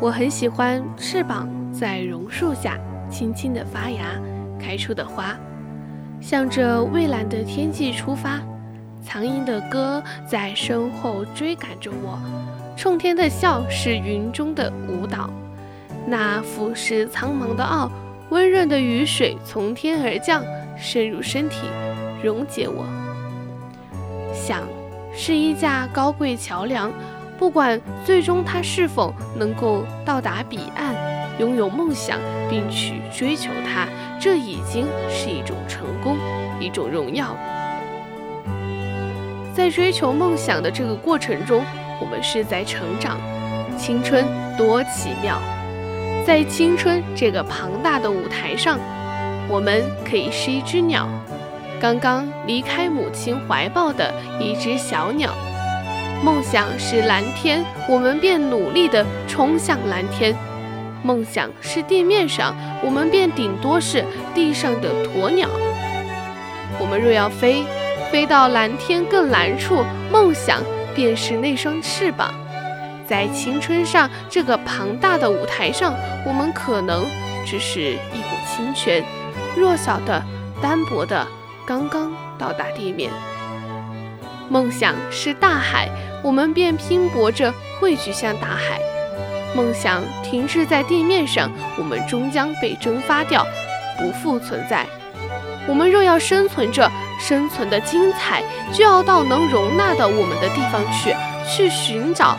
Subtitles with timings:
[0.00, 2.78] 我很喜欢翅膀在榕树下
[3.10, 4.18] 轻轻地发芽
[4.58, 5.36] 开出的花，
[6.22, 8.40] 向着蔚蓝的天际出发。
[9.02, 12.18] 苍鹰的歌在身后追赶着我，
[12.78, 15.28] 冲天的笑是云中的舞蹈。
[16.06, 17.90] 那俯视苍茫的傲，
[18.30, 20.42] 温润的雨水从天而降，
[20.78, 21.66] 渗入身体，
[22.22, 22.86] 溶解我。
[24.32, 24.62] 想
[25.14, 26.90] 是一架高贵桥梁。
[27.40, 30.94] 不管最终他是否能够到达彼岸，
[31.38, 32.18] 拥有梦想
[32.50, 33.88] 并去追求它，
[34.20, 36.18] 这已经是一种成功，
[36.60, 37.34] 一种荣耀。
[39.54, 41.64] 在追求梦想的这个过程中，
[41.98, 43.18] 我们是在成长。
[43.78, 44.22] 青春
[44.58, 45.40] 多奇妙，
[46.26, 48.78] 在青春这个庞大的舞台上，
[49.48, 51.08] 我们可以是一只鸟，
[51.80, 55.32] 刚刚离开母亲怀抱的一只小鸟。
[56.22, 60.34] 梦想是蓝天，我们便努力地冲向蓝天；
[61.02, 65.48] 梦想是地面上，我们便顶多是地上的鸵鸟。
[66.78, 67.64] 我们若要飞，
[68.12, 70.62] 飞到蓝天更蓝处，梦想
[70.94, 72.34] 便是那双翅膀。
[73.06, 75.94] 在青春上这个庞大的舞台上，
[76.26, 77.06] 我们可能
[77.46, 79.02] 只是一股清泉，
[79.56, 80.22] 弱小的、
[80.60, 81.26] 单薄的，
[81.66, 83.10] 刚刚到达地面。
[84.50, 85.88] 梦想是大海。
[86.22, 88.78] 我们便拼搏着汇聚向大海。
[89.56, 93.46] 梦想停滞在地面上，我们终将被蒸发掉，
[93.98, 94.84] 不复存在。
[95.66, 98.42] 我们若要生存着，生存的精彩
[98.72, 101.14] 就要到能容纳的我们的地方去，
[101.48, 102.36] 去寻找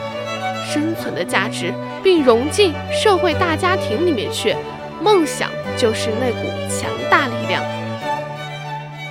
[0.72, 4.56] 生存的价值，并融进社会大家庭里面去。
[5.02, 7.64] 梦想就是那股强大力量。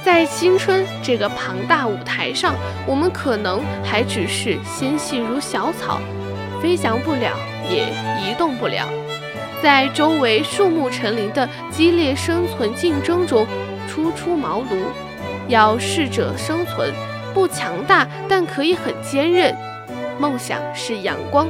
[0.03, 2.55] 在青春这个庞大舞台上，
[2.87, 6.01] 我们可能还只是纤细如小草，
[6.63, 7.37] 飞翔不了，
[7.71, 7.89] 也
[8.23, 8.89] 移动不了。
[9.63, 13.47] 在周围树木成林的激烈生存竞争中，
[13.87, 14.87] 初出茅庐，
[15.49, 16.91] 要适者生存，
[17.35, 19.55] 不强大，但可以很坚韧。
[20.19, 21.47] 梦想是阳光，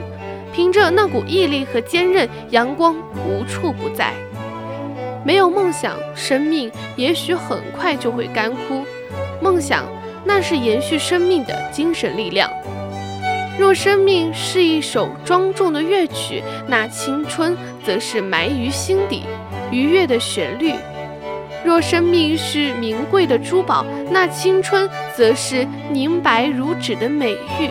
[0.53, 4.13] 凭着那股毅力和坚韧，阳光无处不在。
[5.25, 8.85] 没有梦想，生命也许很快就会干枯。
[9.41, 9.85] 梦想，
[10.25, 12.51] 那是延续生命的精神力量。
[13.59, 17.55] 若生命是一首庄重的乐曲，那青春
[17.85, 19.25] 则是埋于心底
[19.71, 20.77] 愉悦的旋律；
[21.63, 27.69] 若生命是名贵的珠宝，那青春则是凝白如纸的美玉；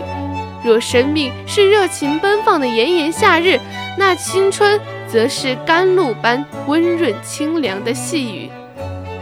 [0.64, 3.60] 若生命是热情奔放的炎炎夏日，
[3.98, 4.80] 那青春。
[5.12, 8.48] 则是甘露般温润清凉的细雨。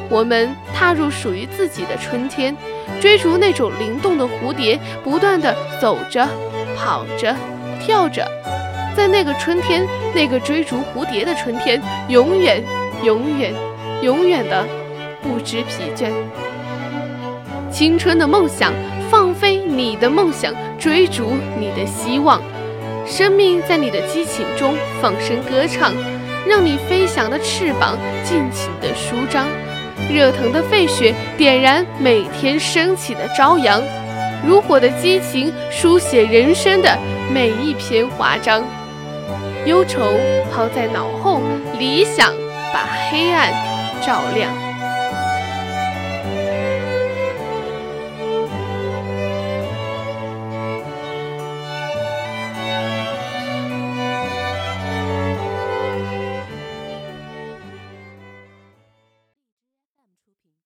[0.10, 2.54] 我们踏入属于自己的春天，
[3.00, 6.28] 追逐那种灵动的蝴蝶，不断的走着、
[6.76, 7.34] 跑着、
[7.80, 8.30] 跳着，
[8.98, 12.62] 在那个春天，那个追逐蝴蝶的春天，永远、
[13.02, 13.54] 永远、
[14.02, 14.66] 永远的
[15.22, 16.12] 不知疲倦。
[17.72, 18.74] 青春的梦想，
[19.10, 22.42] 放飞你的梦想，追逐你的希望。
[23.08, 25.94] 生命在你的激情中放声歌唱，
[26.46, 29.48] 让你飞翔的翅膀尽情地舒张，
[30.14, 33.82] 热腾的沸血点燃每天升起的朝阳，
[34.46, 36.98] 如火的激情书写人生的
[37.34, 38.62] 每一篇华章。
[39.66, 40.02] 忧愁
[40.54, 41.42] 抛在脑后，
[41.80, 42.34] 理想
[42.74, 43.52] 把黑暗
[44.06, 44.67] 照亮。